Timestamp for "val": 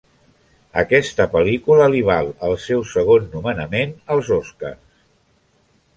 2.09-2.31